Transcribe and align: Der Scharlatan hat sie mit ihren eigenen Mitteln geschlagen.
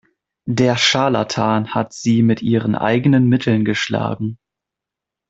Der 0.47 0.77
Scharlatan 0.77 1.75
hat 1.75 1.93
sie 1.93 2.23
mit 2.23 2.41
ihren 2.41 2.73
eigenen 2.73 3.29
Mitteln 3.29 3.63
geschlagen. 3.63 4.39